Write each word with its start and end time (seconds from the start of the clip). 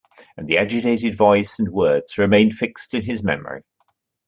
And 0.35 0.47
the 0.47 0.57
agitated 0.57 1.15
voice 1.15 1.59
and 1.59 1.71
words 1.71 2.17
remained 2.17 2.55
fixed 2.55 2.95
in 2.95 3.03
his 3.03 3.21
memory. 3.23 3.61